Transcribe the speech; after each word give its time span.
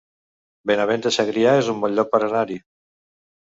Benavent 0.71 1.03
de 1.07 1.11
Segrià 1.19 1.53
es 1.59 1.71
un 1.75 1.85
bon 1.85 1.95
lloc 2.01 2.11
per 2.17 2.23
anar-hi 2.31 2.61